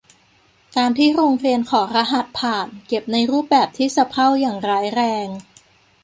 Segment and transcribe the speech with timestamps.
[0.75, 5.27] การที่โรงเรียนขอรหัสผ่าน เก็บในรูปแบบที่สะเพร่าอย่างร้ายแรง